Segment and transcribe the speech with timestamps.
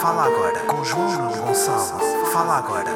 [0.00, 2.00] Fala agora com João Gonçalo.
[2.32, 2.90] Fala agora.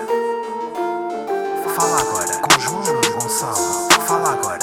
[1.75, 2.83] Fala agora com João
[3.21, 3.89] Gonçalo.
[4.07, 4.59] Fala agora.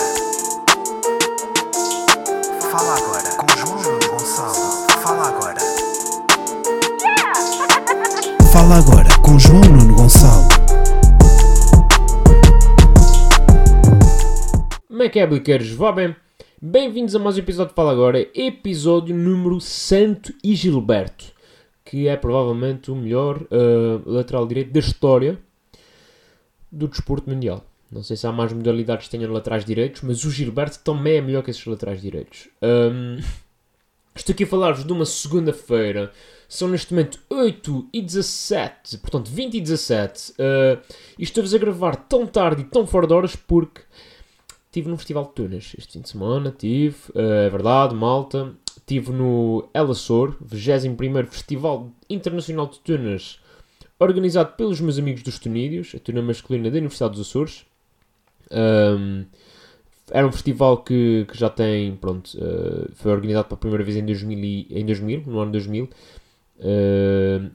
[2.71, 4.87] Fala agora com João Gonçalo.
[5.01, 5.61] Fala agora.
[8.51, 10.47] Fala agora com João Nuno Gonçalo.
[14.87, 15.27] Como é que é?
[15.75, 16.15] Vá bem?
[16.61, 21.36] Bem-vindos a mais um episódio de Fala Agora, episódio número Santo e Gilberto,
[21.89, 25.39] que é provavelmente o melhor uh, lateral direito da história
[26.69, 27.65] do desporto mundial.
[27.89, 31.21] Não sei se há mais modalidades que tenham laterais direitos, mas o Gilberto também é
[31.21, 32.49] melhor que esses laterais direitos.
[32.61, 33.19] Um,
[34.13, 36.11] estou aqui a falar-vos de uma segunda-feira,
[36.49, 40.35] são neste momento 8 e 17, portanto 20 e 17, uh,
[41.17, 43.81] e estou-vos a gravar tão tarde e tão fora de horas porque
[44.77, 48.53] Estive num festival de tunas este fim de semana, tive, é verdade, malta.
[48.87, 50.95] Estive no El Açor, 21
[51.27, 53.37] Festival Internacional de Tunas,
[53.99, 57.65] organizado pelos meus amigos dos Tunídeos, a tuna masculina da Universidade dos Açores.
[58.49, 59.25] Um,
[60.09, 64.05] era um festival que, que já tem, pronto, uh, foi organizado pela primeira vez em
[64.05, 65.89] 2000, em 2000 no ano 2000.
[66.55, 67.51] Uh,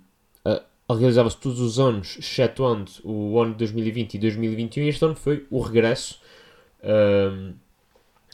[0.46, 5.14] uh, Realizava-se todos os anos, excetuando o ano de 2020 e 2021, e este ano
[5.14, 6.20] foi o regresso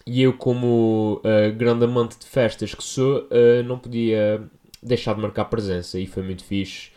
[0.09, 4.43] e eu, como uh, grande amante de festas que sou, uh, não podia
[4.83, 6.01] deixar de marcar presença.
[6.01, 6.91] E foi muito fixe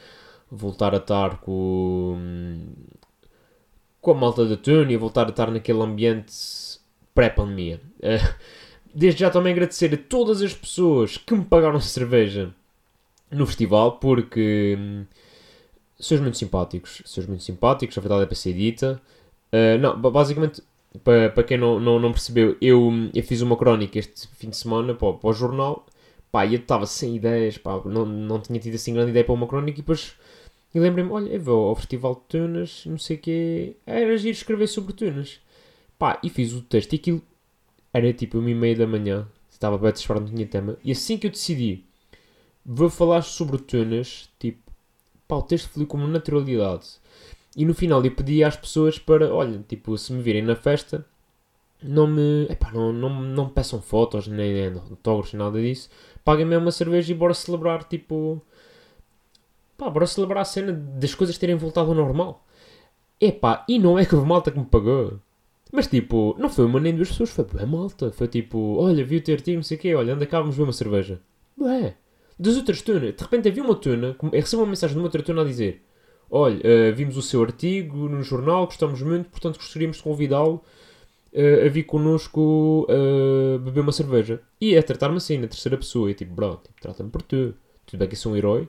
[0.50, 2.58] voltar a estar com,
[4.00, 6.34] com a malta da Túnia, voltar a estar naquele ambiente
[7.14, 7.82] pré-pandemia.
[7.98, 8.34] Uh,
[8.96, 12.54] desde já também agradecer a todas as pessoas que me pagaram cerveja
[13.30, 15.06] no festival, porque um,
[16.00, 17.02] sois muito simpáticos.
[17.04, 19.02] Sois muito simpáticos, a verdade é para ser dita.
[19.52, 20.64] Uh, não, basicamente
[21.04, 24.58] para, para quem não, não, não percebeu, eu, eu fiz uma crónica este fim de
[24.58, 25.86] semana para, para o jornal,
[26.32, 29.34] pá, e eu estava sem ideias, pá, não, não tinha tido assim grande ideia para
[29.34, 30.16] uma crónica, e depois
[30.74, 34.30] eu lembrei-me, olha, eu vou ao Festival de Tunas, não sei o quê, era agir
[34.30, 35.40] escrever sobre Tunas.
[35.98, 37.22] Pá, e fiz o texto, e aquilo
[37.94, 41.18] era tipo uma e meia da manhã, estava bem disparado, não tinha tema, e assim
[41.18, 41.86] que eu decidi,
[42.66, 44.60] vou falar sobre Tunas, tipo,
[45.28, 47.01] pá, o texto flui com uma naturalidade
[47.56, 51.06] e no final eu pedi às pessoas para, olha, tipo, se me virem na festa,
[51.84, 55.90] não me, epá, não, não, não me peçam fotos, nem, nem autógrafos, nada disso.
[56.24, 58.42] Paguem-me uma cerveja e bora celebrar, tipo,
[59.78, 62.46] pá, bora celebrar a cena das coisas terem voltado ao normal.
[63.20, 65.20] Epá, e não é que houve malta que me pagou.
[65.72, 68.12] Mas tipo, não foi uma nem duas pessoas, foi bem malta.
[68.12, 70.56] Foi tipo, olha, vi o teu artigo, não sei o quê, olha, anda cá, vamos
[70.56, 71.22] ver uma cerveja.
[71.60, 71.96] Ué,
[72.40, 73.16] das outras tunas.
[73.16, 75.84] De repente havia uma tuna, eu recebo uma mensagem de uma outra tuna a dizer
[76.32, 80.64] olha, uh, vimos o seu artigo no jornal, gostamos muito, portanto gostaríamos de convidá-lo
[81.34, 84.42] uh, a vir connosco uh, beber uma cerveja.
[84.60, 86.10] E é tratar-me assim, na terceira pessoa.
[86.10, 87.54] E tipo, bro, tipo, trata-me por tu.
[87.86, 88.68] Tudo bem que eu sou um herói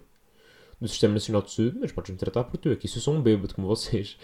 [0.80, 2.70] do Sistema Nacional de Saúde, mas podes-me tratar por tu.
[2.70, 4.16] Aqui eu sou um bêbado como vocês.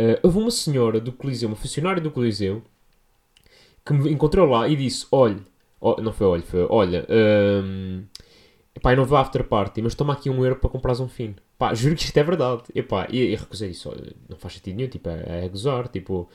[0.00, 2.62] Uh, houve uma senhora do Coliseu, uma funcionária do Coliseu,
[3.84, 5.38] que me encontrou lá e disse: Olha,
[5.80, 8.04] oh, não foi olha, foi olha, um,
[8.84, 11.36] eu não à after party, mas toma aqui um euro para comprares um fino.
[11.58, 12.62] Pá, juro que isto é verdade.
[12.74, 13.90] Epá, e, e recusei isso.
[14.28, 14.88] Não faz sentido nenhum.
[14.88, 15.88] Tipo, é, é gozar.
[15.88, 16.28] Tipo,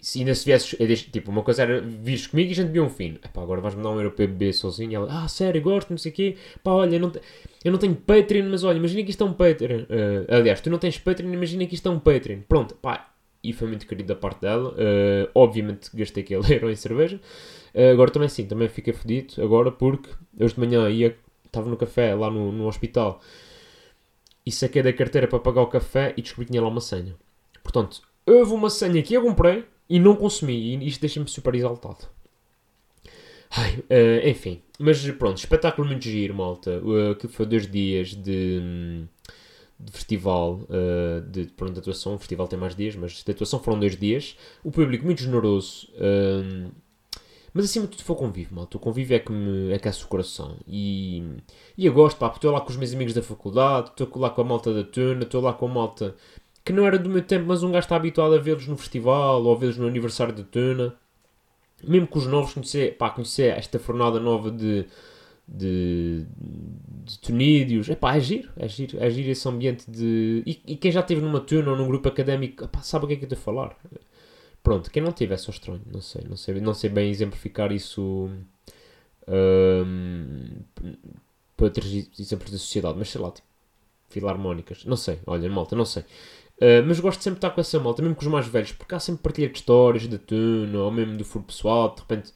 [0.00, 0.76] se ainda se viesses.
[0.78, 3.18] É tipo, uma coisa era vires comigo e a gente bebia um fino.
[3.24, 4.92] Epá, agora vais-me dar um euro para beber sozinho.
[4.92, 6.36] E ela, ah, sério, gosto, não sei o quê.
[6.62, 7.20] Pá, olha, eu não, te,
[7.64, 9.82] eu não tenho Patreon, mas olha, imagina que isto é um Patreon.
[9.82, 12.40] Uh, aliás, tu não tens Patreon, imagina que isto é um Patreon.
[12.48, 13.08] Pronto, pá.
[13.42, 14.70] E foi muito querido da parte dela.
[14.70, 17.20] Uh, obviamente gastei aquele euro em cerveja.
[17.74, 19.42] Uh, agora também sim, também fiquei fodido.
[19.42, 23.20] Agora porque hoje de manhã ia, estava no café lá no, no hospital
[24.44, 27.14] e saquei da carteira para pagar o café e descobri que tinha lá uma senha.
[27.62, 30.76] Portanto, houve uma senha que eu comprei e não consumi.
[30.76, 32.08] E isto deixa-me super exaltado.
[33.50, 34.62] Ai, uh, enfim.
[34.78, 36.78] Mas pronto, espetáculo muito giro, malta.
[36.78, 39.04] Uh, que foi dois dias de,
[39.78, 42.14] de festival, uh, de, pronto, de atuação.
[42.14, 44.36] O festival tem mais dias, mas de atuação foram dois dias.
[44.62, 45.88] O público muito generoso.
[45.94, 46.70] Uh,
[47.52, 48.76] mas acima de tudo foi o convívio, malta.
[48.76, 50.56] O convívio é que me aquece o coração.
[50.66, 51.22] E,
[51.76, 54.30] e eu gosto, pá, porque estou lá com os meus amigos da faculdade, estou lá
[54.30, 56.14] com a malta da tuna, estou lá com a malta
[56.64, 59.42] que não era do meu tempo, mas um gajo está habituado a vê-los no festival
[59.42, 60.94] ou a vê-los no aniversário da tuna.
[61.82, 64.84] Mesmo com os novos, conhecer, pá, conhecer esta fornada nova de,
[65.48, 66.26] de,
[67.04, 67.88] de tunídeos.
[67.88, 70.42] É pá, é giro, é giro, é giro esse ambiente de.
[70.46, 73.14] E, e quem já esteve numa tuna ou num grupo académico, pá, sabe o que
[73.14, 73.76] é que eu estou a falar.
[74.62, 77.72] Pronto, quem não tiver é só estranho, não sei, não sei, não sei bem exemplificar
[77.72, 78.30] isso
[79.26, 80.62] um,
[81.56, 81.86] para outros
[82.18, 83.46] exemplos da sociedade, mas sei lá, tipo,
[84.10, 86.02] filarmónicas, não sei, olha, malta, não sei.
[86.58, 88.94] Uh, mas gosto sempre de estar com essa malta, mesmo com os mais velhos, porque
[88.94, 92.32] há sempre partilha de histórias de tuna, ou mesmo do furo pessoal, de repente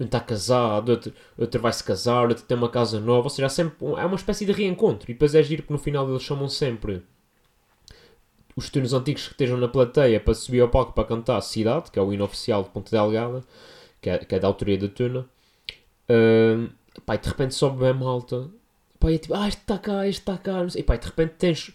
[0.00, 3.46] um está casado, outro, outro vai se casar, outro tem uma casa nova, ou seja,
[3.46, 5.10] há sempre, é uma espécie de reencontro.
[5.10, 7.02] E depois é giro que no final eles chamam sempre
[8.58, 11.98] os tunos antigos que estejam na plateia para subir ao palco para cantar Cidade, que
[11.98, 13.44] é o hino oficial de Ponte Delgada,
[14.00, 15.26] que é, que é da autoria da Tuna.
[16.08, 16.70] Ahm,
[17.06, 18.50] pá, e de repente sobe bem malta.
[18.98, 20.66] Pá, e é tipo, ah, este está cá, este está cá.
[20.74, 21.72] E pá, e de repente tens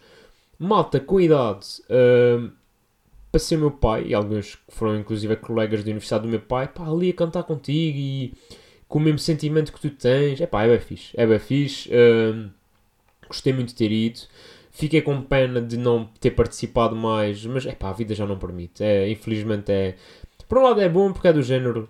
[0.59, 2.50] malta com idade ahm,
[3.31, 6.68] para ser meu pai, e alguns que foram inclusive colegas da universidade do meu pai,
[6.68, 8.33] pá, ali a cantar contigo e
[8.89, 10.41] com o mesmo sentimento que tu tens.
[10.41, 11.13] É pá, é bem fixe.
[11.15, 11.89] É bem fixe.
[11.94, 12.50] ahm,
[13.30, 14.19] gostei muito de ter ido.
[14.75, 18.39] Fiquei com pena de não ter participado mais, mas é pá, a vida já não
[18.39, 18.83] permite.
[18.83, 19.95] É, infelizmente é.
[20.49, 21.87] Por um lado é bom porque é do género.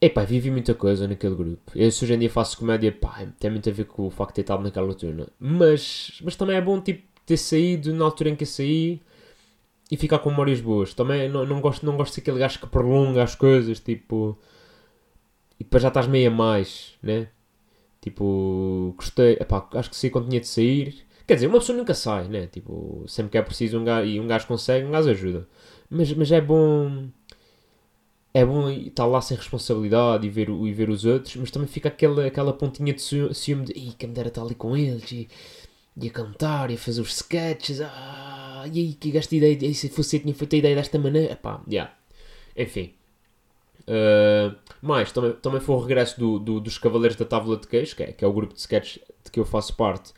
[0.00, 1.70] Epá, vivi muita coisa naquele grupo.
[1.76, 4.32] Eu se hoje em dia faço comédia, pá, tem muito a ver com o facto
[4.32, 5.28] de ter estado naquela turma.
[5.38, 9.00] Mas, mas também é bom, tipo, ter saído na altura em que eu saí
[9.90, 10.92] e ficar com memórias boas.
[10.92, 14.36] Também não, não, gosto, não gosto aquele gajo que prolonga as coisas, tipo...
[15.60, 17.28] E depois já estás meio a mais, né?
[18.00, 21.06] Tipo, gostei, epá, acho que saí quando tinha de sair.
[21.26, 22.46] Quer dizer, uma pessoa nunca sai, né?
[22.46, 25.48] Tipo, sempre que é preciso um gajo, e um gajo consegue, um gajo ajuda.
[25.90, 27.08] Mas, mas é bom
[28.32, 31.88] é bom estar lá sem responsabilidade e ver, e ver os outros, mas também fica
[31.88, 35.10] aquela, aquela pontinha de ciú- ciúme de Ih, quem me dera estar ali com eles
[35.12, 35.28] e,
[35.96, 37.80] e a cantar e a fazer os sketches.
[37.80, 40.98] Ah, e aí, que gasto ideia, e se fosse eu tinha feito a ideia desta
[40.98, 41.32] maneira.
[41.34, 41.92] Epá, yeah.
[42.56, 42.94] Enfim.
[43.86, 47.94] Uh, mais, também, também foi o regresso do, do- dos Cavaleiros da Távola de Queijo,
[47.94, 50.12] que é, que é o grupo de sketches de que eu faço parte,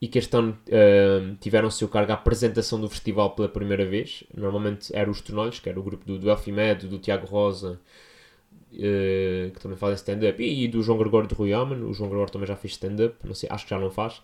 [0.00, 3.84] e que este ano uh, tiveram o seu cargo a apresentação do festival pela primeira
[3.84, 4.24] vez.
[4.34, 7.78] Normalmente eram os Tornolhos, que era o grupo do, do Elfimed, do Tiago Rosa,
[8.72, 11.84] uh, que também fazem stand-up, e, do João Gregório de Rui Aman.
[11.84, 14.18] O João Gregório também já fez stand-up, não sei, acho que já não faz.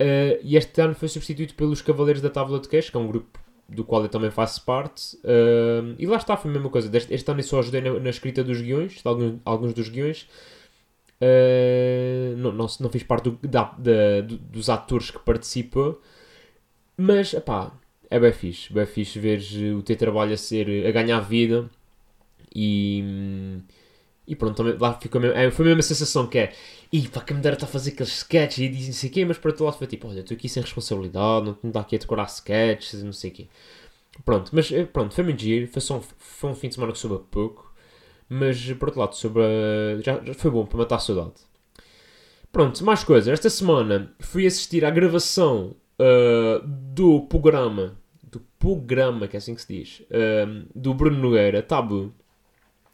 [0.00, 3.08] Uh, e este ano foi substituído pelos Cavaleiros da Távola de Queijo, que é um
[3.08, 5.16] grupo do qual eu também faço parte.
[5.16, 6.88] Uh, e lá está, foi a mesma coisa.
[6.88, 9.88] Deste, este ano eu só ajudei na, na escrita dos guiões, de alguns, alguns dos
[9.88, 10.28] guiões.
[11.20, 16.00] Uh, não, não, não fiz parte do- da- da- do- dos atores que participou.
[16.96, 17.72] Mas, pá,
[18.10, 18.72] é bem fixe.
[18.72, 19.40] Bem fixe ver
[19.74, 21.68] o teu trabalho a ser, a ganhar vida.
[22.54, 23.02] E,
[24.26, 26.52] e pronto, também, lá ficou a mesma, é, foi a mesma sensação que é
[26.92, 29.12] e pá, que me dera estar a fazer aqueles sketches e dizem não sei o
[29.12, 31.96] quê, mas para outro lado foi tipo, olha, estou aqui sem responsabilidade, não dá aqui
[31.96, 33.48] a decorar sketches não sei o quê.
[34.24, 36.92] Pronto, mas eh, pronto, foi muito giro, foi, só um, foi um fim de semana
[36.92, 37.69] que soube pouco,
[38.30, 41.32] mas por outro lado, sobre a- já, já foi bom para matar a saudade.
[42.52, 43.28] Pronto, mais coisas.
[43.28, 49.62] Esta semana fui assistir à gravação ah, do programa, do programa, que é assim que
[49.62, 52.12] se diz, ah, do Bruno Nogueira, Tabu.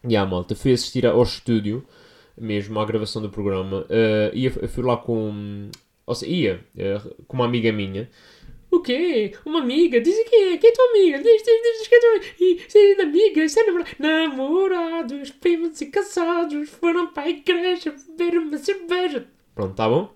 [0.09, 1.85] E a malta, fui assistir ao estúdio,
[2.39, 5.71] mesmo à gravação do programa, ah, e eu eu fui lá com.
[6.07, 6.61] Ou seja, ia
[6.99, 8.09] ah, com uma amiga minha.
[8.77, 9.33] O quê?
[9.47, 9.99] Uma amiga?
[10.01, 10.59] Diz o quê?
[10.59, 11.19] Quem é tua amiga?
[11.19, 12.27] Diz, diz, diz, diz que é tua amiga.
[12.39, 13.91] E, sim, amiga, isso é namorado.
[13.99, 19.27] Namorados, primos e casados foram para a igreja beber uma cerveja.
[19.55, 20.15] Pronto, tá bom?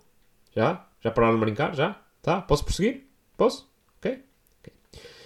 [0.55, 0.87] Já?
[1.01, 1.75] Já pararam de brincar?
[1.75, 2.03] Já?
[2.21, 2.43] Tá?
[2.43, 3.07] Posso prosseguir?
[3.35, 3.67] Posso?
[3.97, 4.23] Ok?
[4.59, 4.73] Ok.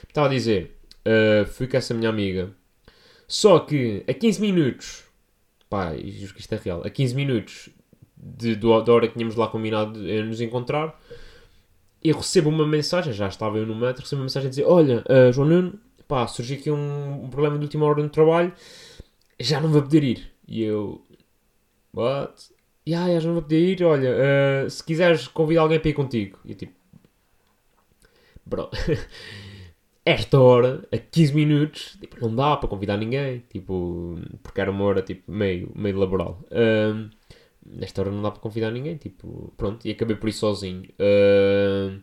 [0.08, 2.54] Estava a dizer, ah, fui com essa minha amiga.
[3.26, 5.04] Só que a 15 minutos,
[5.69, 7.69] pá, isto é real, a 15 minutos
[8.16, 10.96] de, da hora que tínhamos lá combinado de nos encontrar,
[12.04, 15.02] eu recebo uma mensagem, já estava eu no metro, recebo uma mensagem a dizer: Olha,
[15.08, 18.52] ah, João Nuno, pá, surgiu aqui um, um problema de última hora no trabalho,
[19.40, 20.32] já não vou poder ir.
[20.46, 21.02] E eu,
[21.94, 22.52] what?
[22.86, 24.14] Ya, já não vou poder ir, olha,
[24.66, 26.38] ah, se quiseres convidar alguém para ir contigo.
[26.44, 26.74] E eu tipo,
[28.44, 28.69] bro,
[30.05, 34.84] esta hora, a 15 minutos, tipo, não dá para convidar ninguém, tipo, porque era uma
[34.84, 36.40] hora tipo, meio, meio laboral.
[36.50, 37.08] Ahm,
[37.74, 40.84] nesta hora não dá para convidar ninguém, tipo, pronto, e acabei por ir sozinho.
[40.98, 42.00] Ahm,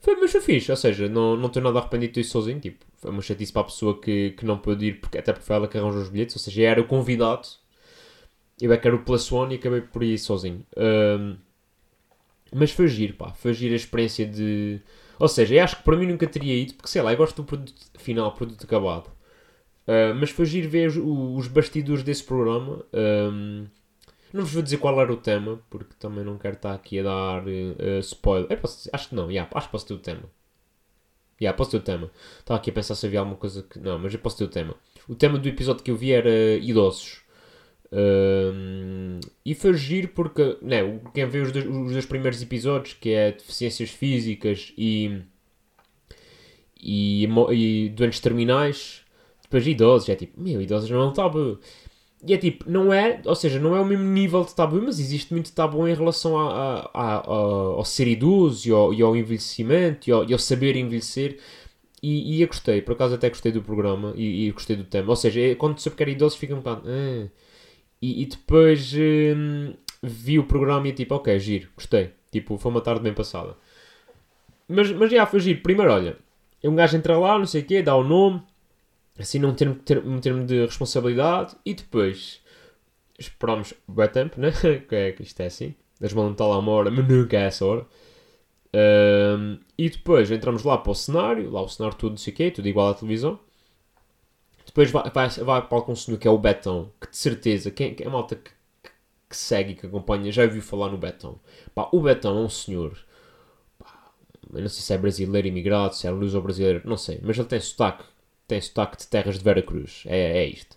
[0.00, 2.84] foi, mas foi fixe, ou seja, não, não tenho nada arrependido de ir sozinho, tipo,
[2.98, 5.56] foi uma chatice para a pessoa que, que não pôde ir, porque, até porque foi
[5.56, 7.48] ela que arranjou os bilhetes, ou seja, era o convidado,
[8.60, 10.64] eu é que era o plus one e acabei por ir sozinho.
[10.76, 11.36] Ahm,
[12.54, 14.80] mas foi giro, pá, foi giro a experiência de...
[15.18, 17.36] Ou seja, eu acho que para mim nunca teria ido, porque sei lá, eu gosto
[17.42, 19.10] do produto final, produto acabado.
[19.86, 22.84] Ah, mas foi giro ver os, os bastidores desse programa.
[24.32, 27.02] Não vos vou dizer qual era o tema, porque também não quero estar aqui a
[27.02, 28.60] dar eh, spoiler.
[28.60, 30.24] Posso acho que não, yeah, acho que posso ter o tema.
[31.40, 32.10] Yeah, posso ter o tema.
[32.38, 33.78] Estava aqui a pensar se havia alguma coisa que.
[33.78, 34.74] Não, mas eu posso ter o tema.
[35.08, 37.22] O tema do episódio que eu vi era idosos.
[37.92, 43.10] Ahm, e foi giro porque, né, quem vê os dois, os dois primeiros episódios, que
[43.10, 45.20] é deficiências físicas e,
[46.80, 49.02] e, e doentes terminais,
[49.42, 51.58] depois idosos, é tipo, meu, idosos não é um tabu.
[52.24, 55.00] E é tipo, não é, ou seja, não é o mesmo nível de tabu, mas
[55.00, 57.22] existe muito tabu em relação a, a- a- a-
[57.76, 61.38] ao ser idoso e ao, e ao envelhecimento e ao, e ao saber envelhecer.
[62.02, 65.10] E, e eu gostei, por acaso até gostei do programa e, e gostei do tema.
[65.10, 66.82] Ou seja, é- quando soube que era idosos fica um bocado.
[66.86, 67.28] "Ah".
[68.02, 72.10] E, e depois hum, vi o programa e tipo, ok, giro, gostei.
[72.32, 73.56] Tipo, foi uma tarde bem passada.
[74.68, 75.60] Mas, mas já foi giro.
[75.62, 76.16] Primeiro, olha,
[76.64, 78.42] um gajo entra lá, não sei o quê, dá o nome,
[79.18, 82.40] assim num termo, ter, um termo de responsabilidade, e depois
[83.18, 84.52] esperamos o tempo, né?
[84.88, 85.74] que é que isto é assim.
[86.00, 87.86] Eles mandam estar lá uma hora, mas nunca é essa hora.
[88.74, 92.36] Um, e depois entramos lá para o cenário, lá o cenário tudo, não sei o
[92.36, 93.38] quê, tudo igual à televisão.
[94.66, 97.94] Depois vai, vai, vai para o senhor que é o Betão, que de certeza, quem,
[97.94, 98.50] quem é a malta que,
[99.28, 101.38] que, segue e que acompanha já ouviu falar no Betão.
[101.74, 102.96] Pá, o Betão é um senhor,
[103.78, 104.12] pá,
[104.50, 107.60] não sei se é brasileiro imigrado, se é luso brasileiro, não sei, mas ele tem
[107.60, 108.04] sotaque,
[108.52, 110.76] tem sotaque de terras de Vera Cruz, é, é isto.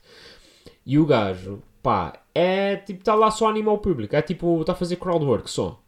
[0.85, 4.61] E o gajo, pá, é tipo, está lá só a animar o público, é tipo,
[4.61, 5.81] está a fazer crowdwork só.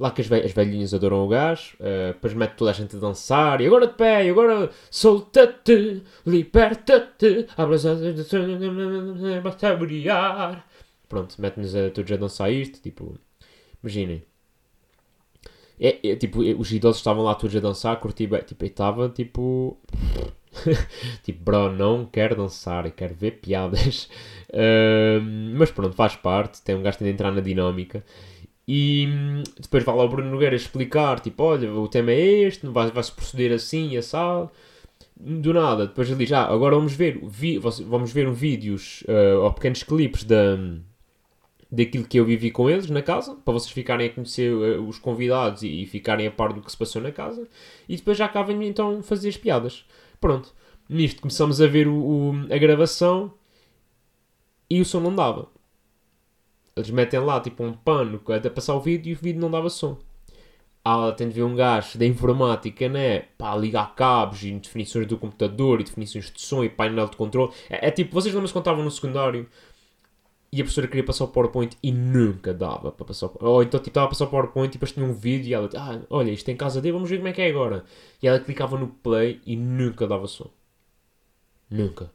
[0.00, 2.96] Lá que as, ve as velhinhas adoram o gajo, uh, depois mete toda a gente
[2.96, 8.00] a dançar, e agora de pé, e agora solta-te, liberta-te, asas,
[9.42, 10.66] basta brilhar.
[11.08, 13.16] Pronto, mete-nos a, todos a dançar isto, tipo,
[13.82, 14.24] imaginem.
[15.80, 19.08] É, é, tipo, os idosos estavam lá todos a dançar, curti bem, tipo, e estava,
[19.08, 19.78] tipo...
[21.22, 24.08] tipo, bro, não quero dançar, quero ver piadas.
[24.48, 25.20] Uh,
[25.58, 28.02] mas pronto, faz parte, tem um gajo de entrar na dinâmica.
[28.66, 32.66] E hum, depois vai lá o Bruno Nogueira explicar, tipo, olha, o tema é este,
[32.66, 34.50] vai-se vai proceder assim, assado.
[35.20, 39.42] Do nada, depois ele diz, ah, agora vamos ver, vi, vamos ver um vídeos uh,
[39.42, 40.56] ou pequenos clipes da,
[41.70, 44.98] daquilo que eu vivi com eles na casa, para vocês ficarem a conhecer uh, os
[44.98, 47.48] convidados e, e, ficarem a par do que se passou na casa.
[47.88, 49.84] E depois já acabam então fazer as piadas.
[50.20, 50.54] Pronto.
[50.88, 53.34] Nisto começamos a ver o, o, a gravação
[54.70, 55.48] e o som não dava.
[56.76, 59.68] Eles metem lá tipo um pano até passar o vídeo e o vídeo não dava
[59.68, 59.98] som.
[60.84, 63.20] Ah, tem de ver um gajo da informática, né?
[63.36, 67.52] Pá, ligar cabos e definições do computador e definições de som e painel de controle.
[67.68, 69.46] É, é tipo, vocês lembram-se quando estavam no secundário
[70.52, 73.90] e a professora queria passar o PowerPoint e nunca dava para passar Ou então tipo,
[73.90, 76.48] estava a passar o PowerPoint e depois tinha um vídeo e ela ah, olha, isto
[76.48, 77.84] é em casa dele, vamos ver como é que é agora.
[78.22, 80.50] E ela clicava no play e nunca dava som.
[81.70, 82.10] Nunca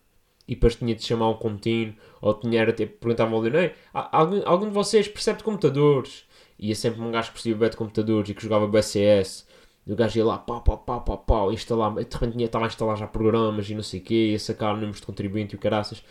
[0.48, 4.42] e depois tinha de chamar um contínuo, ou tinha era tipo, perguntava ao Leonei, algum,
[4.46, 6.26] algum de vocês percebe de computadores?
[6.60, 9.48] E ia sempre um gajo que percebia bem de computadores e que jogava BCS,
[9.86, 12.68] e o gajo ia lá, pá, pá, pá, pá, pá, instalar, de repente estava a
[12.68, 15.60] instalar já programas e não sei o quê, ia sacar números de contribuinte e o
[15.60, 16.04] caraças.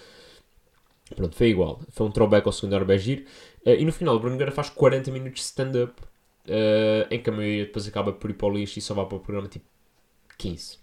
[1.14, 1.80] Pronto, foi igual.
[1.90, 3.22] Foi um throwback ao secundário bem giro.
[3.66, 7.30] Uh, e no final, o Bruno Guerra faz 40 minutos de stand-up, uh, em que
[7.30, 9.48] a maioria depois acaba por ir para o lixo e só vai para o programa
[9.48, 9.66] tipo
[10.38, 10.78] 15.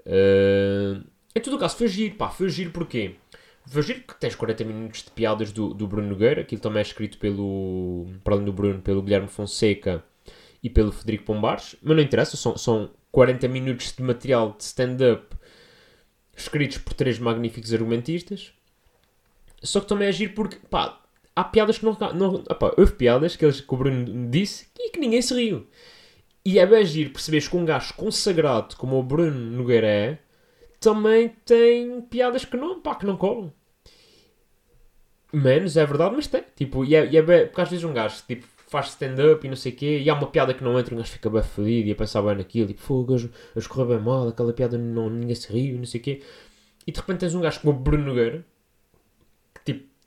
[0.00, 3.16] Uh, em todo o caso, foi giro, pá, foi giro porquê?
[3.66, 6.82] Foi giro que tens 40 minutos de piadas do, do Bruno Nogueira, aquilo também é
[6.82, 10.02] escrito pelo, para além do Bruno, pelo Guilherme Fonseca
[10.62, 15.36] e pelo Federico Pombares, mas não interessa, são, são 40 minutos de material de stand-up
[16.36, 18.52] escritos por três magníficos argumentistas.
[19.62, 21.00] Só que também é giro porque, pá,
[21.34, 21.96] há piadas que não.
[22.14, 25.66] não opá, houve piadas que, eles, que o Bruno disse e que ninguém se riu.
[26.44, 30.18] E é bem giro perceberes que um gajo consagrado como o Bruno Nogueira é
[30.80, 33.52] também tem piadas que não, pá, que não colam.
[35.32, 36.42] Menos, é verdade, mas tem.
[36.56, 39.50] Tipo, e é, e é bem, porque às vezes um gajo tipo, faz stand-up e
[39.50, 41.42] não sei o quê, e há uma piada que não entra, um gajo fica bem
[41.42, 45.10] fodido e a pensar bem naquilo, tipo, fogo, eu escorreu bem mal, aquela piada não,
[45.10, 46.22] ninguém se riu, não sei o quê.
[46.86, 48.44] E de repente tens um gajo como o Bruno Nogueira,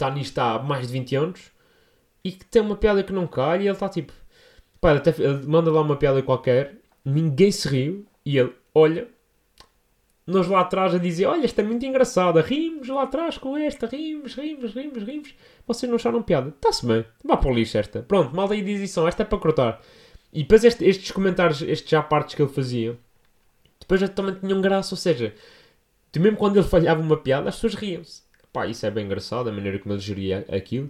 [0.04, 1.52] está nisto há mais de 20 anos,
[2.24, 4.14] e que tem uma piada que não cai, e ele está tipo,
[4.82, 9.08] pá, ele, até, ele manda lá uma piada qualquer, ninguém se riu, e ele olha,
[10.26, 13.88] nós lá atrás a dizer: Olha, esta é muito engraçada, rimos lá atrás com esta,
[13.88, 15.36] rimos, rimos, rimos, rimos.
[15.68, 16.50] Vocês não acharam piada?
[16.50, 18.02] Está-se bem, vá para o lixo esta.
[18.02, 19.82] Pronto, mal diz isso, esta é para cortar.
[20.32, 22.98] E depois este, estes comentários, estes já partes que ele fazia,
[23.80, 25.36] depois já também tinham graça, ou seja,
[26.18, 28.23] mesmo quando ele falhava uma piada, as pessoas riam-se.
[28.54, 30.90] Pá, isso é bem engraçado, a maneira como ele geria aquilo.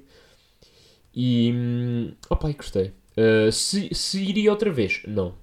[1.16, 2.94] E, hum, opá, e gostei.
[3.18, 5.02] Uh, se, se iria outra vez?
[5.08, 5.36] Não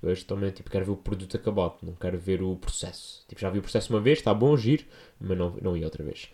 [0.00, 3.24] Depois também tipo, quero ver o produto acabado, não quero ver o processo.
[3.28, 4.84] Tipo, já vi o processo uma vez, está bom, giro,
[5.20, 6.30] mas não, não ia outra vez.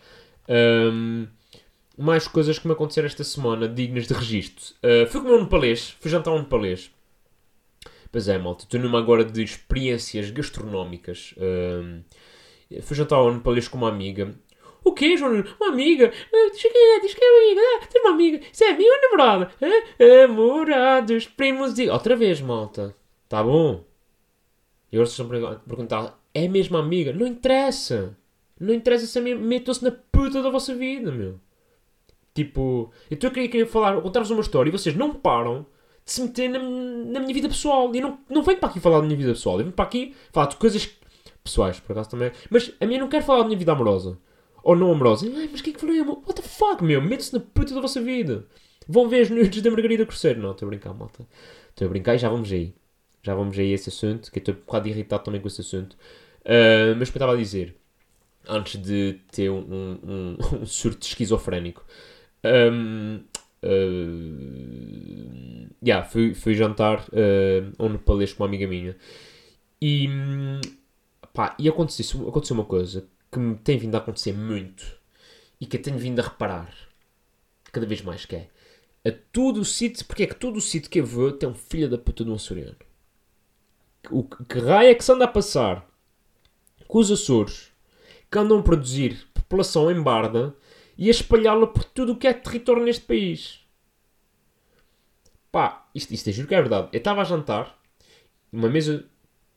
[0.47, 1.27] Um,
[1.97, 4.75] mais coisas que me aconteceram esta semana, dignas de registro.
[4.83, 6.91] Uh, fui comer um palês, fui jantar um palês.
[8.11, 11.33] Pois é, malta, estou numa agora de experiências gastronómicas.
[11.37, 12.01] Um,
[12.81, 14.35] fui jantar um palês com uma amiga.
[14.85, 15.43] O quê, João?
[15.59, 16.13] Uma amiga?
[16.31, 17.61] Uh, diz que é, diz que é amiga.
[17.61, 18.39] Ah, tem uma amiga.
[18.53, 19.51] Isso é amiga ou namorada?
[19.59, 21.89] Ah, namorados, primos e...
[21.89, 22.95] Outra vez, malta.
[23.27, 23.83] Tá bom?
[24.91, 27.11] E agora vocês estão a perguntar: é mesmo amiga?
[27.11, 28.15] Não interessa.
[28.59, 31.39] Não interessa se metam-se na puta da vossa vida, meu.
[32.33, 35.65] Tipo, eu estou a querer, querer falar, contar-vos uma história e vocês não param
[36.05, 37.93] de se meter na, na minha vida pessoal.
[37.95, 39.55] E não, não venho para aqui falar da minha vida pessoal.
[39.55, 40.89] Eu venho para aqui falar de coisas
[41.43, 42.31] pessoais, por acaso também.
[42.49, 44.17] Mas a minha não quero falar da minha vida amorosa.
[44.65, 45.27] Ou não amorosa.
[45.27, 46.23] Ai, mas o que é que amor?
[46.27, 46.99] What the fuck, meu?
[46.99, 48.47] Mete-se na puta da vossa vida.
[48.87, 50.41] Vão ver as noites da Margarida Cruzeiro.
[50.41, 51.23] Não, estou a brincar, malta.
[51.69, 52.73] Estou a brincar e já vamos aí.
[53.21, 55.61] Já vamos aí a esse assunto, que eu estou um bocado irritado também com esse
[55.61, 55.93] assunto.
[56.41, 57.75] Uh, mas o que eu estava a dizer,
[58.47, 61.85] antes de ter um, um, um surto esquizofrénico,
[62.43, 63.19] um,
[63.63, 68.95] uh, yeah, fui, fui jantar uh, a um nepalês com uma amiga minha
[69.79, 70.09] e,
[71.33, 74.97] pá, e aconteceu, aconteceu uma coisa que me tem vindo a acontecer muito
[75.59, 76.73] e que eu tenho vindo a reparar
[77.65, 78.49] cada vez mais que é
[79.05, 81.53] a todo o sítio, porque é que todo o sítio que eu vou tem um
[81.53, 82.77] filho da puta de um açoriano.
[84.09, 85.85] O que, que raio é que se anda a passar
[86.87, 87.71] com os Açores
[88.31, 90.55] que andam a produzir população em barda
[90.97, 93.59] e a espalhá-la por tudo o que é território neste país.
[95.51, 96.89] Pá, isto, isto é juro que é verdade.
[96.93, 97.77] Eu estava a jantar,
[98.51, 99.05] uma mesa,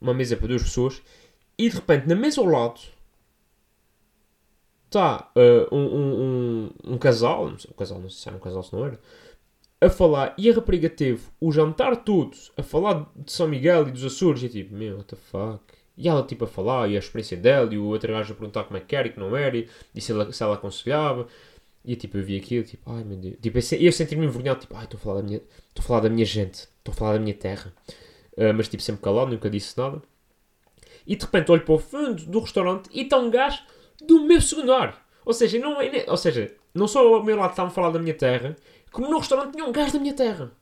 [0.00, 1.00] uma mesa para duas pessoas,
[1.56, 2.98] e de repente na mesa ao lado
[4.88, 8.37] está uh, um, um, um, um, casal, não sei, um casal, não sei se era
[8.37, 8.99] um casal, se não era,
[9.80, 13.92] a falar, e a rapariga teve o jantar todo a falar de São Miguel e
[13.92, 15.62] dos Açores, e tipo, meu, what the fuck.
[15.97, 18.64] E ela tipo a falar, e a experiência dela, e o outro gajo a perguntar
[18.64, 21.26] como é que era e que não era, e, e se, ela, se ela aconselhava.
[21.85, 23.37] E tipo, eu vi aquilo, tipo, ai meu Deus.
[23.40, 26.00] Tipo, eu, eu senti-me envergonhado, tipo, ai, estou a falar da minha, estou a falar
[26.00, 27.73] da minha gente, estou a falar da minha terra.
[28.37, 30.02] Uh, mas tipo, sempre calado, nunca disse nada.
[31.07, 33.62] E de repente olho para o fundo do restaurante e está um gajo
[34.02, 35.07] do meu segundo ar.
[35.25, 37.99] Ou seja, não, é, ou seja, não só ao meu lado estavam a falar da
[37.99, 38.57] minha terra,
[38.90, 40.52] como no restaurante tinha um gajo da minha terra.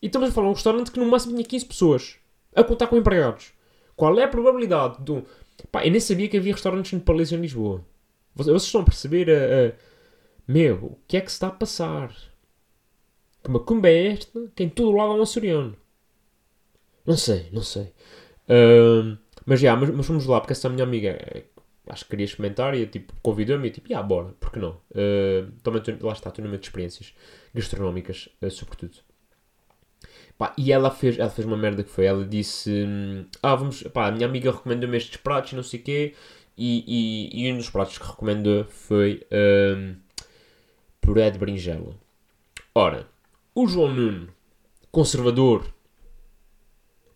[0.00, 2.16] E estamos a falar de um restaurante que no máximo tinha 15 pessoas,
[2.54, 3.52] a contar com empregados.
[3.96, 5.24] Qual é a probabilidade do.
[5.72, 7.84] Pá, eu nem sabia que havia restaurantes Palácio em Lisboa.
[8.34, 9.74] Vocês estão a perceber a.
[10.46, 12.14] Meu, o que é que se está a passar?
[13.42, 15.76] Que macumba é esta que em todo lado há um açoriano?
[17.04, 17.92] Não sei, não sei.
[18.48, 21.18] Uh, mas já, mas, mas vamos lá, porque essa minha amiga
[21.88, 24.80] acho que queria experimentar e tipo, convidou-me e tipo, ah, bora, porque não?
[24.90, 27.14] Uh, também lá está, numa de experiências
[27.54, 28.98] gastronómicas, uh, sobretudo.
[30.36, 32.86] Pá, e ela fez, ela fez uma merda que foi, ela disse,
[33.42, 36.14] ah, vamos, pá, a minha amiga recomendou-me estes pratos e não sei o quê,
[36.56, 39.24] e, e, e, um dos pratos que recomendou foi
[39.76, 39.96] um,
[41.00, 41.94] puré de berinjela.
[42.74, 43.08] Ora,
[43.54, 44.28] o João Nuno,
[44.90, 45.64] conservador,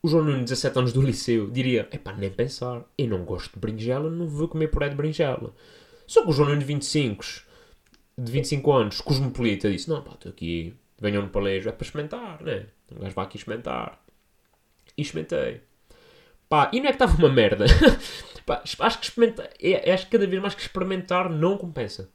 [0.03, 3.53] o João Nuno, 17 anos do liceu, diria: é pá, nem pensar, eu não gosto
[3.53, 5.55] de berinjela, não vou comer puré de berinjela.
[6.07, 7.25] Só que o João Nuno, de 25,
[8.19, 12.43] de 25 anos, cosmopolita, disse: não, pá, estou aqui, venham no palejo, é para experimentar,
[12.43, 12.67] né?
[12.91, 14.03] Um gajo vai aqui experimentar.
[14.97, 15.63] E experimentei.
[16.49, 17.65] Pá, e não é que estava uma merda.
[18.45, 22.11] pá, acho que experimentar, é, acho que cada vez mais que experimentar não compensa.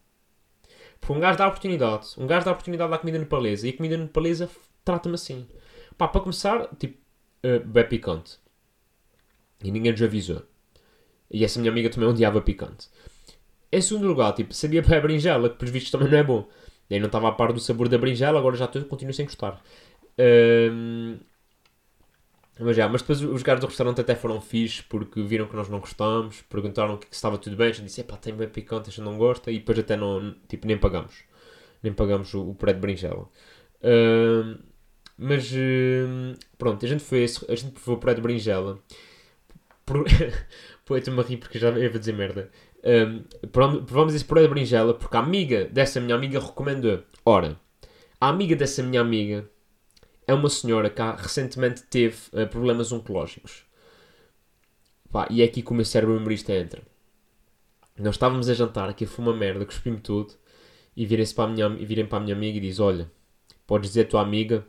[1.00, 3.70] Porque um gajo dá a oportunidade, um gajo dá a oportunidade da comida nepalesa e
[3.70, 4.50] a comida nepalesa
[4.84, 5.48] trata-me assim.
[5.98, 6.98] Pá, para começar, tipo,
[7.44, 8.38] uh, bem picante.
[9.64, 10.44] E ninguém nos avisou.
[11.32, 12.88] E essa minha amiga também odiava picante.
[13.72, 16.48] Em segundo lugar, tipo, sabia para a berinjela, que pelos vistos também não é bom.
[16.90, 19.26] E aí não estava a par do sabor da berinjela, agora já estou, continuo sem
[19.26, 19.62] gostar.
[20.18, 21.18] Um,
[22.60, 25.70] mas já, mas depois os gajos do restaurante até foram fixes porque viram que nós
[25.70, 28.92] não gostamos, perguntaram que, estava tudo bem, a gente disse, pá, tem bem picante, a
[28.92, 31.24] gente não gosta, e depois até não, tipo, nem pagamos.
[31.84, 33.30] Nem pagamos o, o pré de berinjela.
[33.84, 34.58] Um,
[35.18, 38.80] mas hum, pronto, a gente foi a gente foi para a de berinjela.
[39.86, 40.06] Por...
[40.86, 42.52] Pô, estou-me a rir porque já ia dizer merda.
[42.84, 47.04] Um, provamos esse puré de berinjela porque a amiga dessa minha amiga recomendou.
[47.26, 47.60] Ora,
[48.22, 49.50] a amiga dessa minha amiga
[50.28, 53.66] é uma senhora que recentemente teve uh, problemas oncológicos.
[55.12, 56.82] Pá, e é aqui que o meu cérebro memorista entra.
[57.98, 60.34] Nós estávamos a jantar, aqui foi uma merda, cuspi-me tudo.
[60.96, 63.12] E virem-se para, a minha, virem para a minha amiga e diz: Olha,
[63.66, 64.66] podes dizer à tua amiga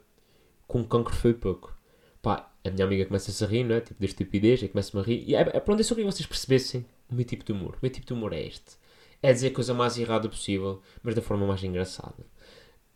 [0.68, 1.76] com cancro foi pouco.
[2.22, 3.81] Pá, a minha amiga começa a rir, não é?
[3.81, 5.24] Tipo, da estupidez, e começa-me a rir.
[5.26, 7.74] E é, é é só que vocês percebessem o meu tipo de humor.
[7.76, 8.76] O meu tipo de humor é este.
[9.22, 12.24] É dizer a coisa mais errada possível, mas da forma mais engraçada.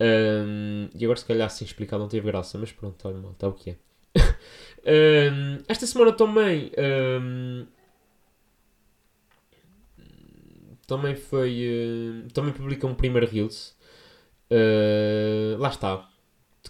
[0.00, 3.48] Um, e agora, se calhar, sem explicar, não teve graça, mas pronto, olha mal, está
[3.48, 3.76] o que é.
[5.32, 6.70] um, esta semana também.
[6.78, 7.66] Um,
[10.86, 12.24] também foi.
[12.26, 13.74] Uh, também publica um primeiro Reels.
[14.50, 16.11] Uh, lá está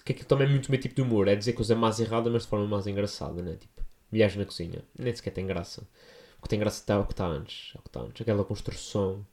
[0.00, 1.28] que aquilo também é muito o meu tipo de humor.
[1.28, 3.56] É dizer coisa mais errada, mas de forma mais engraçada, né?
[3.56, 4.82] Tipo, mulheres na cozinha.
[4.98, 5.86] Nem sequer tem graça.
[6.38, 7.72] O que tem graça está o que está antes.
[7.74, 8.20] É o que está antes.
[8.20, 9.26] Aquela construção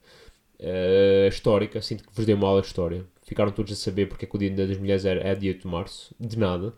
[0.60, 1.82] uh, histórica.
[1.82, 3.06] Sinto que vos dei uma aula de história.
[3.24, 5.66] Ficaram todos a saber porque é que o Dia das Mulheres é, é dia de
[5.66, 6.14] março.
[6.20, 6.74] De nada.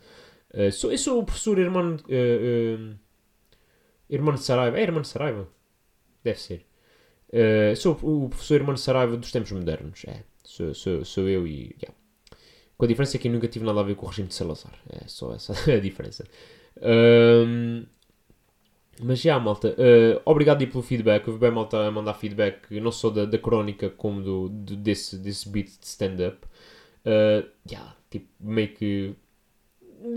[0.53, 1.95] Uh, sou, eu sou o professor irmão...
[2.07, 2.99] Uh, uh,
[4.09, 4.79] irmão de Saraiva.
[4.79, 5.47] É irmão de Saraiva?
[6.23, 6.65] Deve ser.
[7.29, 10.03] Uh, sou o professor irmão de Saraiva dos tempos modernos.
[10.07, 10.23] É.
[10.43, 11.75] Sou, sou, sou eu e...
[11.81, 12.00] Yeah.
[12.81, 14.73] Com a diferença que eu nunca tive nada a ver com o regime de Salazar.
[14.89, 16.25] É só essa a diferença.
[16.81, 17.85] Um,
[19.03, 21.27] Mas já, malta, uh, obrigado aí pelo feedback.
[21.27, 25.17] Houve bem malta a mandar feedback, não só da, da crónica, como do, do- desse,
[25.17, 26.37] desse beat de stand-up.
[27.05, 29.15] Uh, já, tipo, meio que.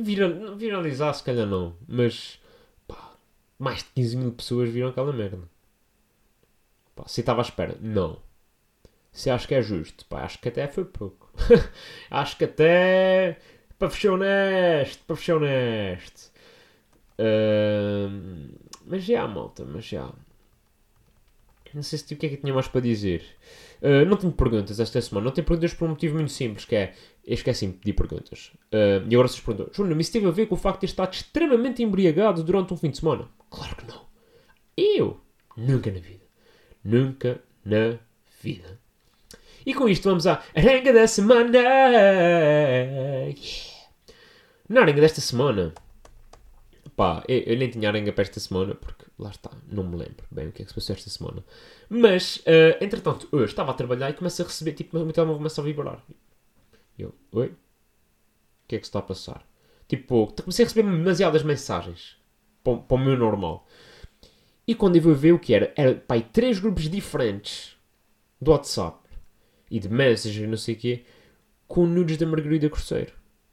[0.03, 2.41] Viral, viralizar, se calhar não, mas.
[2.89, 3.15] Pá,
[3.59, 5.41] mais de 15 mil pessoas viram aquela merda.
[6.97, 8.21] Pá, se estava à espera, não.
[9.13, 11.24] Se acho que é justo, pá, acho que até foi pouco.
[12.11, 13.39] acho que até.
[13.79, 16.33] Para fechar honesto, para fechar honesto.
[17.19, 18.51] Ahm,
[18.87, 20.13] mas já, malta, mas já.
[21.75, 23.25] Não sei se o que é que tinha mais para dizer.
[23.83, 25.27] Ah, não tenho perguntas esta semana.
[25.27, 26.95] Não tenho perguntas por um motivo muito simples, que é...
[27.27, 28.53] Eu esqueci-me de pedir perguntas.
[28.73, 31.13] Ah, e agora vocês perguntam, Júnior, isso teve a ver com o facto de estado
[31.13, 33.29] extremamente embriagado durante um fim de semana?
[33.51, 34.07] Claro que não.
[34.77, 35.21] Eu?
[35.57, 36.25] Nunca na vida.
[36.83, 37.99] Nunca na
[38.41, 38.81] vida.
[39.67, 41.53] E com isto vamos à arenga da semana.
[44.69, 45.73] Na arenga desta semana,
[46.97, 50.25] pá, eu, eu nem tinha arenga para esta semana, porque lá está, não me lembro
[50.31, 51.45] bem o que é que se passou esta semana.
[51.89, 55.39] Mas, eh, entretanto, hoje estava a trabalhar e começo a receber, tipo, o meu telemóvel
[55.39, 56.03] começa a vibrar.
[56.99, 57.49] E eu, oi?
[57.49, 57.57] O
[58.69, 59.47] que é que se está a passar?
[59.87, 62.17] Tipo, comecei a receber demasiadas mensagens
[62.63, 63.67] para, para o meu normal.
[64.67, 67.77] E quando eu vou ver o que era, era, e três grupos diferentes
[68.41, 69.04] do WhatsApp
[69.75, 71.03] e de Messenger e não sei o quê,
[71.67, 73.13] com nudes da Margarida Corseiro.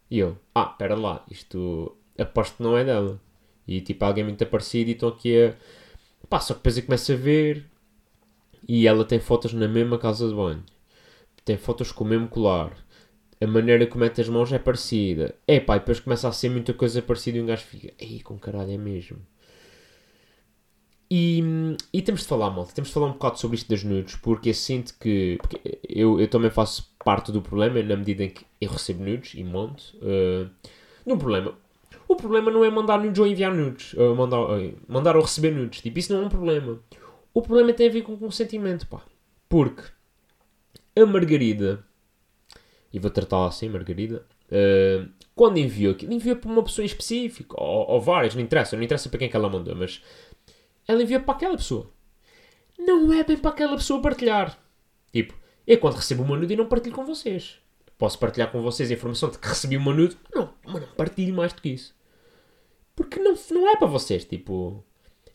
[0.09, 3.19] E eu, ah, espera lá, isto aposto que não é dela.
[3.67, 5.55] E tipo, alguém muito parecido e estão aqui a.
[6.29, 7.65] Pá, só que depois eu começo a ver
[8.69, 10.63] e ela tem fotos na mesma casa de banho,
[11.43, 12.77] tem fotos com o mesmo colar,
[13.41, 15.33] a maneira como mete as mãos é parecida.
[15.47, 18.21] É pá, e depois começa a ser muita coisa parecida e um gajo fica, ei,
[18.21, 19.17] com caralho, é mesmo.
[21.13, 21.43] E,
[21.91, 24.49] e temos de falar, malta, temos de falar um bocado sobre isto das nudes, porque
[24.49, 25.37] eu sinto que.
[25.89, 29.43] Eu, eu também faço parte do problema na medida em que eu recebo nudes e
[29.43, 29.83] monto.
[29.97, 30.49] Uh,
[31.05, 31.53] não problema.
[32.07, 35.81] O problema não é mandar nudes ou enviar nudes, mandar, ou mandar ou receber nudes.
[35.81, 36.79] Tipo, isso não é um problema.
[37.33, 39.01] O problema tem a ver com consentimento, pá.
[39.49, 39.83] Porque
[40.95, 41.83] a Margarida,
[42.93, 47.55] e vou tratá-la assim, Margarida, uh, quando enviou aquilo, enviou para uma pessoa em específico,
[47.57, 50.01] ou, ou várias, não interessa, não interessa para quem é que ela mandou, mas
[50.91, 51.91] ela envia para aquela pessoa.
[52.77, 54.57] Não é bem para aquela pessoa partilhar.
[55.11, 55.33] Tipo,
[55.65, 57.59] eu quando recebo uma nude não partilho com vocês.
[57.97, 61.35] Posso partilhar com vocês a informação de que recebi uma nude, não, mas não partilho
[61.35, 61.95] mais do que isso.
[62.95, 64.83] Porque não, não é para vocês, tipo...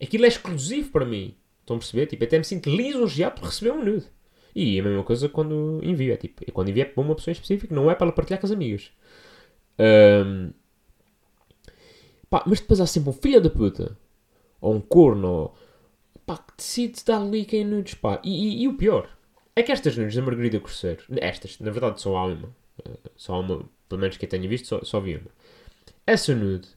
[0.03, 1.37] Aquilo é exclusivo para mim.
[1.61, 2.07] Estão a perceber?
[2.07, 4.07] Tipo, até me sinto lisonjeado por receber uma nude.
[4.55, 6.13] E a mesma coisa quando envio.
[6.13, 8.41] É tipo, é quando envio é para uma pessoa específica, não é para ela partilhar
[8.41, 8.91] com as amigas.
[9.79, 10.51] Ahm,
[12.29, 13.97] Pá, mas depois há sempre um filho da puta
[14.61, 15.53] ou um corno,
[16.25, 18.21] pá, que decide dar like em nudes, pá.
[18.25, 19.09] E, e- e o pior
[19.55, 23.35] é que estas nudes da Margarida Corseiro, estas, na verdade só há uma, eh, só
[23.35, 25.31] há uma, pelo menos que eu tenha visto, só, só vi uma.
[26.07, 26.69] Essa nude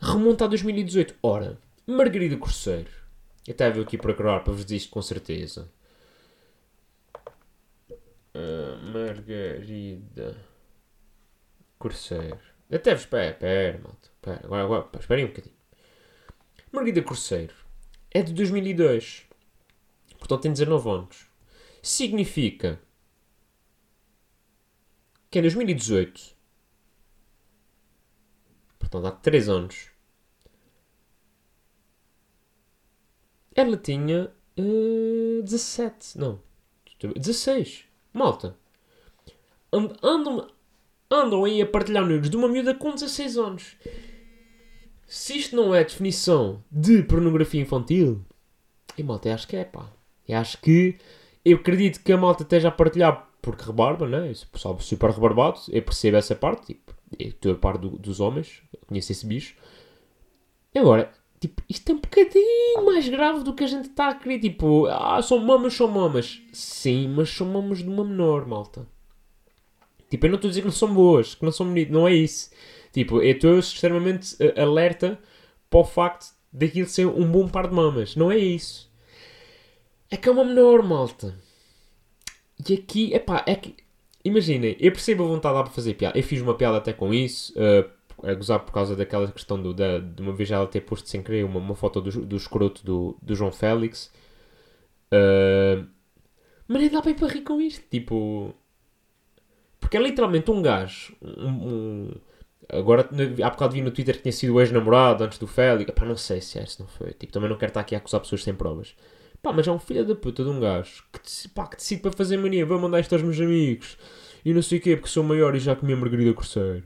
[0.00, 1.14] remonta a 2018.
[1.22, 2.90] Ora, Margarida Corseiro,
[3.46, 5.68] eu vou aqui procurar para vos dizer isto com certeza.
[8.34, 10.36] Ah, Margarida
[11.78, 12.38] Corseiro.
[12.72, 13.02] Até vos.
[13.04, 14.08] Espera, espera, malta.
[14.14, 15.54] Espera, agora, agora, esperem um bocadinho.
[16.72, 17.54] Margarida Corseiro
[18.10, 19.26] é de 2002.
[20.18, 21.26] Portanto, tem 19 anos.
[21.82, 22.80] Significa
[25.30, 26.34] que em 2018,
[28.78, 29.90] portanto, há 3 anos,
[33.54, 36.18] ela tinha eh, 17.
[36.18, 36.40] Não,
[37.16, 37.84] 16.
[38.12, 38.56] Malta.
[39.72, 40.48] And- Andam,
[41.10, 43.76] andam aí a partilhar nudes de uma miúda com 16 anos.
[45.14, 48.24] Se isto não é definição de pornografia infantil,
[48.96, 49.86] e malta, eu acho que é pá.
[50.26, 50.96] Eu acho que
[51.44, 54.30] eu acredito que a malta esteja a partilhar porque rebarba, né?
[54.32, 58.62] Isso, pessoal super rebarbado, eu percebo essa parte, tipo, estou a par do- dos homens,
[58.86, 59.54] conheço esse bicho.
[60.74, 64.38] Agora, tipo, isto é um bocadinho mais grave do que a gente está a querer,
[64.38, 66.40] tipo, ah, são mamas, são mamas.
[66.54, 68.88] Sim, mas são mamas de uma menor, malta.
[70.08, 72.08] Tipo, eu não estou a dizer que não são boas, que não são bonitas, não
[72.08, 72.50] é isso.
[72.92, 75.18] Tipo, eu estou extremamente eh, alerta
[75.70, 78.14] para o facto daquilo ser um bom par de mamas.
[78.16, 78.90] Não é isso.
[80.10, 81.34] É que é uma menor, malta.
[82.68, 83.74] E aqui, epá, é que...
[84.24, 86.16] Imaginem, eu percebo a vontade lá para fazer piada.
[86.18, 87.88] Eu fiz uma piada até com isso, eh,
[88.22, 91.22] a gozar por causa daquela questão do, da, de uma vez ela ter posto sem
[91.22, 94.12] querer uma, uma foto do, do escroto do, do João Félix.
[95.10, 95.82] Eh,
[96.68, 97.84] mas nem dá bem para rir com isto.
[97.90, 98.54] Tipo...
[99.80, 102.14] Porque é literalmente um gajo, um, um-
[102.72, 103.08] agora
[103.44, 106.40] há bocado vi no Twitter que tinha sido ex-namorado antes do Félix, pá, não sei
[106.40, 108.54] se é, se não foi, tipo, também não quero estar aqui a acusar pessoas sem
[108.54, 108.94] provas.
[109.42, 112.12] Pá, mas é um filho da puta de um gajo que, pá, que decide para
[112.12, 113.98] fazer mania, vou mandar isto aos meus amigos
[114.44, 116.84] e não sei o quê, porque sou maior e já comi a Margarida Corseiro.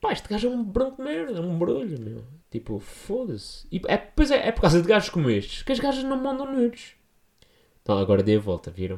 [0.00, 2.24] Pá, este gajo é um branco merda, é um brolho, meu.
[2.50, 3.66] Tipo, foda-se.
[3.72, 6.22] E é, pois é, é por causa de gajos como estes que as gajas não
[6.22, 6.94] mandam nudes.
[7.82, 8.96] Então agora dei a volta, viram?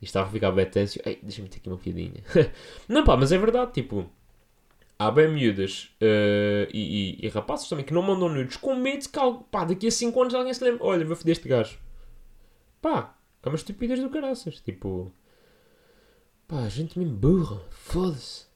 [0.00, 0.98] Isto estava a ficar bem tenso.
[1.04, 2.22] Ei, deixa-me ter aqui uma piadinha.
[2.88, 4.10] não pá, mas é verdade, tipo...
[4.98, 9.08] Há bem miúdas eh, e, e- e rapazes também que não mandam nudes com medo
[9.08, 10.80] que algo, pá, daqui a 5 anos alguém se lembre.
[10.82, 11.78] Olha, vou foder este gajo.
[12.80, 14.60] Pá, é uma estupidez do caraças.
[14.60, 15.12] Tipo...
[16.46, 17.60] Pá, gente mesmo burra.
[17.70, 18.46] Foda-se.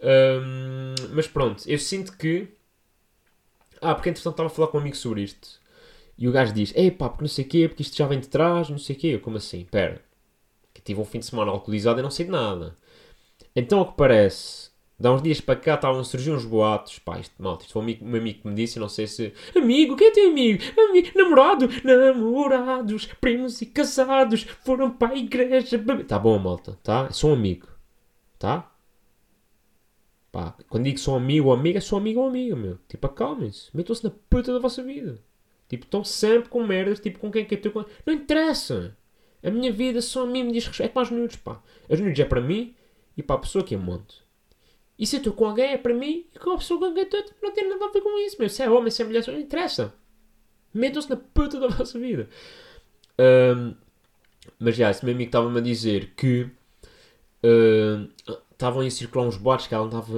[0.00, 2.48] Ahm, mas pronto, eu sinto que...
[3.80, 5.60] Ah, porque entretanto estava a falar com um amigo sobre isto.
[6.18, 8.20] E o gajo diz, ei pá, porque não sei o quê, porque isto já vem
[8.20, 9.06] de trás, não sei o quê.
[9.08, 9.64] Eu, como assim?
[9.70, 10.02] Pera.
[10.74, 12.76] Que tive um fim de semana alcoolizado e não sei de nada.
[13.56, 14.71] Então, ao que parece,
[15.02, 17.00] de há uns dias para cá estavam a surgir uns boatos.
[17.00, 19.34] Pá, isto, malta, isto foi um amigo, um amigo que me disse, não sei se...
[19.54, 20.62] Amigo, quem é teu amigo?
[20.78, 21.68] Amigo, namorado?
[21.82, 25.82] Namorados, primos e casados, foram para a igreja...
[26.06, 27.10] Tá bom, malta, tá?
[27.10, 27.66] Sou um amigo,
[28.38, 28.70] tá?
[30.30, 32.78] Pá, quando digo sou amigo ou amiga, sou amigo ou amiga, meu.
[32.88, 33.76] Tipo, acalmem-se.
[33.76, 35.18] Metam-se na puta da vossa vida.
[35.68, 37.84] Tipo, estão sempre com merdas, tipo, com quem que eu estou com...
[38.06, 38.96] Não interessa.
[39.42, 40.90] A minha vida só a mim me diz respeito.
[40.90, 41.60] É como as nudes, pá.
[41.90, 42.72] As nudes é para mim
[43.16, 44.21] e para a pessoa que eu monto.
[44.98, 47.22] E se estou com alguém é para mim e com a pessoa com quem estou
[47.22, 48.48] tipo, não tem nada a ver com isso, meu.
[48.48, 49.92] Se é homem, se é mulher, não interessa.
[50.72, 52.28] Metam-se na puta da vossa vida.
[53.18, 53.74] Ahm,
[54.58, 56.50] mas já, esse meu amigo estava-me a dizer que
[58.52, 60.12] estavam a circular uns boatos que ela andava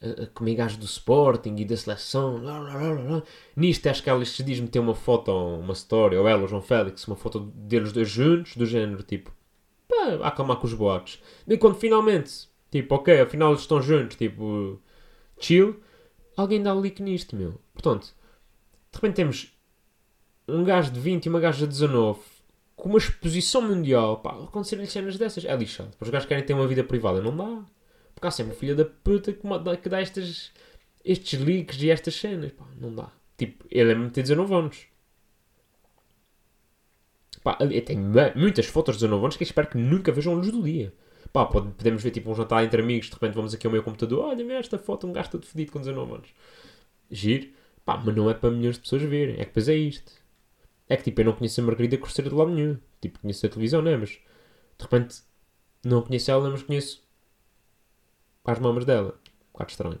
[0.00, 2.42] a comer gajos do Sporting e da seleção.
[2.42, 3.22] Lá.
[3.56, 6.62] Nisto, acho que ela estes dias meteu uma foto, uma story, ou ela, o João
[6.62, 9.32] Félix, uma foto deles dois juntos, do género tipo,
[9.88, 11.20] pá, acalmar com os boatos.
[11.46, 14.80] E quando finalmente, tipo, ok, afinal eles estão juntos, tipo,
[15.40, 15.80] chill,
[16.36, 17.60] alguém dá leak nisto, meu.
[17.72, 18.06] Portanto,
[18.92, 19.52] de repente temos
[20.46, 22.20] um gajo de 20 e uma gaja de 19
[22.76, 25.90] com uma exposição mundial, pá, acontecerem cenas dessas, é lixado.
[25.90, 27.64] Porque os gajos querem ter uma vida privada, não dá.
[28.14, 30.52] Porque há sempre um filho da puta que, dá estas,
[31.04, 33.10] estes leaks e estas cenas, pá, não dá.
[33.36, 34.86] Tipo, ele é mesmo ter 19 anos.
[37.42, 40.36] Pá, eu tenho mu- muitas fotos de 19 anos que espero que nunca vejam a
[40.36, 40.92] luz do dia.
[41.32, 43.82] Pá, pode- podemos ver tipo um jantar entre amigos, de repente vamos aqui ao meu
[43.82, 46.28] computador, olha, vê esta foto, um gajo todo fedido com 19 anos.
[47.10, 47.48] Giro.
[47.84, 50.12] Pá, mas não é para milhões de pessoas verem, é que depois é isto.
[50.88, 52.78] É que tipo, eu não conheço a Margarida Cruzeiro de lado nenhum.
[53.00, 53.96] Tipo, conheço a televisão, né?
[53.96, 54.18] Mas de
[54.80, 55.22] repente
[55.84, 57.02] não conheço ela, mas conheço
[58.44, 59.12] as mamas dela.
[59.14, 60.00] Um bocado estranho.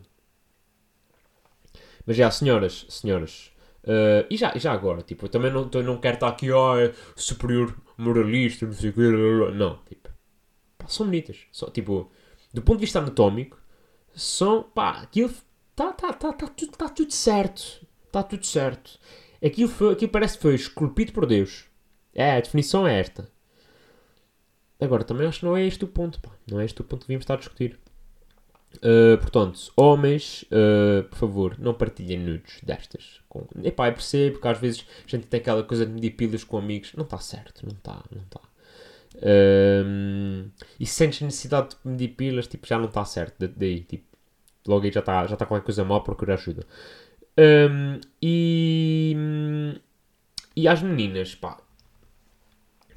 [2.06, 3.50] Mas já, senhoras, senhoras.
[3.84, 6.92] eh, e já, já agora, tipo, eu também não, não quero estar aqui, ó, é
[7.16, 9.00] superior moralista, não sei o quê.
[9.54, 10.07] Não, tipo,
[10.94, 11.38] são bonitas.
[11.52, 12.10] Só, tipo,
[12.52, 13.60] do ponto de vista anatómico,
[14.14, 15.32] são, pá, aquilo
[15.74, 17.86] tá, tá, tá, tá, tudo, tá tudo certo.
[18.10, 18.98] Tá tudo certo.
[19.44, 21.66] Aquilo, foi, aquilo parece que foi esculpido por Deus.
[22.14, 23.30] É, a definição é esta.
[24.80, 26.30] Agora, também acho que não é este o ponto, pá.
[26.50, 27.78] Não é este o ponto que devíamos estar a discutir.
[28.76, 33.20] Uh, portanto, homens, uh, por favor, não partilhem nudes destas.
[33.28, 33.46] Com...
[33.62, 36.58] Epá, eu percebo que às vezes a gente tem aquela coisa de medir pilas com
[36.58, 36.92] amigos.
[36.94, 38.40] Não está certo, não está, não está.
[39.22, 43.38] Um, e se sentes necessidade de medir pilas, tipo, já não está certo.
[43.38, 44.04] Da- Daí, tipo,
[44.66, 46.66] logo aí já está já tá qualquer coisa mal, procura ajuda.
[47.38, 49.16] Um, e,
[50.56, 51.58] e às meninas, pá,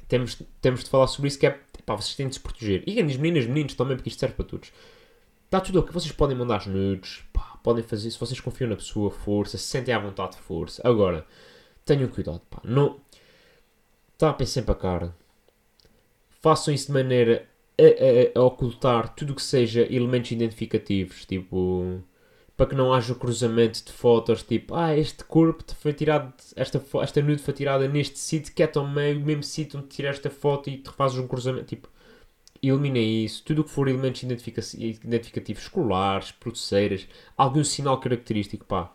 [0.08, 2.82] temos, temos de falar sobre isso que é, pá, vocês têm de se proteger.
[2.86, 4.72] E diz meninas, meninos também, porque isto serve para todos.
[5.46, 8.76] Está tudo ok, vocês podem mandar as nudes, pá, podem fazer, se vocês confiam na
[8.76, 10.80] pessoa, força, se sentem à vontade, força.
[10.84, 11.26] Agora,
[11.84, 13.00] tenham cuidado, pá, não...
[14.18, 15.16] Tapem sempre a cara.
[16.42, 22.02] Façam isso de maneira a, a- a ocultar tudo o que seja elementos identificativos, tipo...
[22.56, 27.22] Para que não haja cruzamento de fotos, tipo, ah, este corpo foi tirado, esta, esta
[27.22, 30.70] nude foi tirada neste sítio, que é também o mesmo sítio onde tiraste esta foto
[30.70, 31.88] e tu fazes um cruzamento, tipo,
[32.62, 38.92] eliminem isso, tudo o que for elementos identifica- identificativos, escolares, pulseiras, algum sinal característico, pá,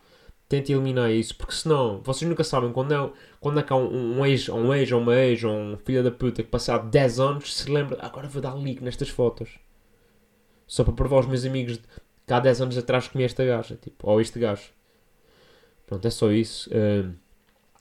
[0.48, 4.18] tentem eliminar isso, porque senão, vocês nunca sabem quando é, quando é que há um,
[4.18, 7.20] um ex, um ex, ou uma ex, ou um filho da puta que passado 10
[7.20, 9.58] anos se lembra, agora vou dar like nestas fotos.
[10.66, 11.78] Só para provar aos meus amigos
[12.26, 14.70] que há 10 anos atrás comi esta gaja, tipo, ou este gajo.
[15.86, 16.68] Pronto, é só isso.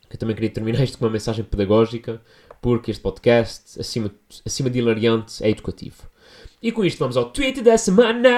[0.10, 2.22] Que eu também queria terminar isto com uma mensagem pedagógica,
[2.62, 4.10] porque este podcast, acima,
[4.46, 6.10] acima de hilariante, é educativo.
[6.62, 8.30] E com isto vamos ao tweet da semana.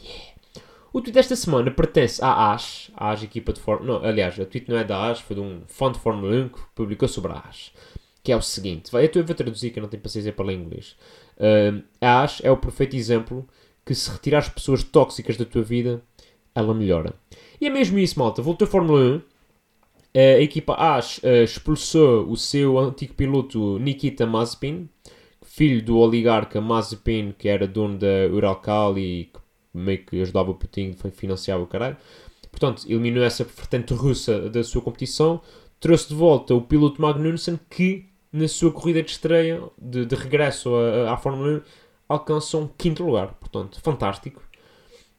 [0.00, 0.27] Yeah.
[0.98, 4.00] O tweet desta semana pertence à AS, à AS equipa de Fórmula...
[4.00, 6.48] Não, aliás, o tweet não é da AS, foi de um fã de Fórmula 1
[6.48, 7.70] que publicou sobre a AS.
[8.20, 10.54] Que é o seguinte, vai, eu vou traduzir que eu não tenho paciência para ler
[10.54, 10.96] inglês.
[11.38, 13.46] Ahm, a AS é o perfeito exemplo
[13.86, 16.02] que se retirar as pessoas tóxicas da tua vida,
[16.52, 17.14] ela melhora.
[17.60, 18.42] E é mesmo isso, malta.
[18.42, 19.22] Voltou a Fórmula 1.
[20.16, 24.88] A equipa AS eh, expulsou o seu antigo piloto Nikita Mazepin,
[25.44, 29.38] filho do oligarca Mazepin, que era dono da Uralkali e que
[29.78, 31.96] meio que ajudava o Putin, foi financiar o caralho.
[32.50, 35.40] Portanto, eliminou essa vertente russa da sua competição,
[35.78, 40.74] trouxe de volta o piloto Magnussen que, na sua corrida de estreia, de, de regresso
[40.74, 41.62] à, à Fórmula 1,
[42.08, 43.34] alcançou um quinto lugar.
[43.34, 44.42] Portanto, fantástico.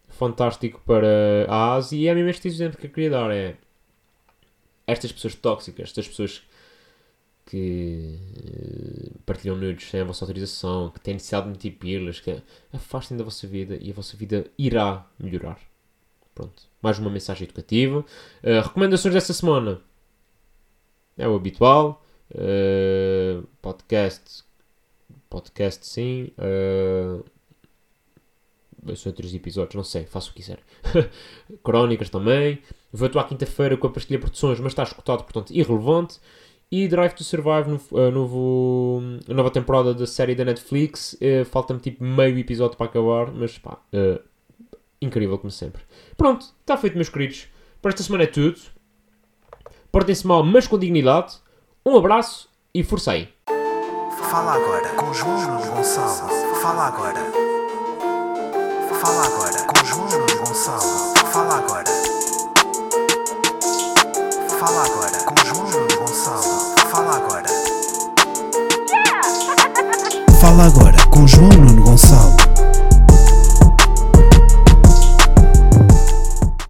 [0.07, 1.97] Fantástico para a Ásia.
[1.97, 3.31] E é mesmo este exemplo que eu queria dar.
[3.31, 3.55] É
[4.85, 6.41] estas pessoas tóxicas, estas pessoas
[7.49, 12.41] que eh, partilham nudes sem a vossa autorização, que têm necessidade de meter pilas, que
[12.71, 15.59] afastem da vossa vida e a vossa vida irá melhorar.
[16.35, 16.63] Pronto.
[16.81, 17.99] Mais uma mensagem educativa.
[18.43, 19.81] Uh, recomendações dessa semana.
[21.17, 22.05] É o habitual.
[22.31, 24.43] Uh, podcast.
[25.27, 26.31] Podcast sim.
[26.37, 27.25] Uh,
[29.05, 30.59] outros episódios, não sei, faço o que quiser.
[31.63, 32.61] Crónicas também.
[32.93, 36.19] Vou atuar quinta-feira com a pastilha produções, mas está escutado, portanto, irrelevante.
[36.71, 41.13] E Drive to Survive, no, uh, novo, nova temporada da série da Netflix.
[41.13, 44.21] Uh, Falta-me tipo meio episódio para acabar, mas pá, uh,
[45.01, 45.81] incrível como sempre.
[46.15, 47.47] Pronto, está feito, meus queridos.
[47.81, 48.59] Para esta semana é tudo.
[49.91, 51.37] Portem-se mal, mas com dignidade.
[51.83, 53.29] Um abraço e aí.
[54.29, 55.37] Fala agora com João
[55.75, 56.29] Gonçalo.
[56.61, 57.19] Fala agora.
[59.01, 61.15] Fala agora com João Gonçalo.
[61.31, 61.89] Fala agora.
[64.59, 65.08] Fala agora
[70.59, 72.38] Fala agora com João Nuno Gonçalo.